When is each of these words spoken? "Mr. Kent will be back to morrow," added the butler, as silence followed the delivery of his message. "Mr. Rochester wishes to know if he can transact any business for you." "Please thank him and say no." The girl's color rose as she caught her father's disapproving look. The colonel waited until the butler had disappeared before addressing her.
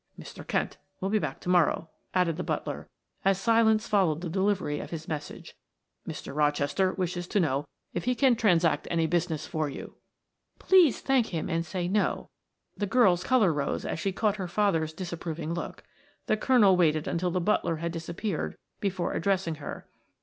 "Mr. 0.17 0.47
Kent 0.47 0.77
will 0.99 1.11
be 1.11 1.19
back 1.19 1.39
to 1.39 1.47
morrow," 1.47 1.87
added 2.15 2.35
the 2.35 2.43
butler, 2.43 2.89
as 3.23 3.39
silence 3.39 3.85
followed 3.87 4.21
the 4.21 4.29
delivery 4.31 4.79
of 4.79 4.89
his 4.89 5.07
message. 5.07 5.55
"Mr. 6.07 6.35
Rochester 6.35 6.93
wishes 6.93 7.27
to 7.27 7.39
know 7.39 7.67
if 7.93 8.05
he 8.05 8.15
can 8.15 8.35
transact 8.35 8.87
any 8.89 9.05
business 9.05 9.45
for 9.45 9.69
you." 9.69 9.93
"Please 10.57 11.01
thank 11.01 11.27
him 11.27 11.49
and 11.49 11.63
say 11.63 11.87
no." 11.87 12.31
The 12.75 12.87
girl's 12.87 13.23
color 13.23 13.53
rose 13.53 13.85
as 13.85 13.99
she 13.99 14.11
caught 14.11 14.37
her 14.37 14.47
father's 14.47 14.91
disapproving 14.93 15.53
look. 15.53 15.83
The 16.25 16.35
colonel 16.35 16.75
waited 16.75 17.07
until 17.07 17.29
the 17.29 17.39
butler 17.39 17.75
had 17.75 17.91
disappeared 17.91 18.57
before 18.79 19.13
addressing 19.13 19.57
her. 19.61 19.85